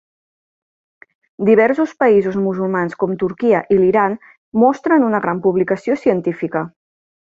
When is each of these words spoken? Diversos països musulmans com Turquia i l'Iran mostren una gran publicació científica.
Diversos 1.49 1.93
països 2.05 2.39
musulmans 2.47 2.99
com 3.05 3.15
Turquia 3.27 3.63
i 3.77 3.79
l'Iran 3.85 4.19
mostren 4.67 5.09
una 5.13 5.25
gran 5.29 5.47
publicació 5.49 6.05
científica. 6.07 6.71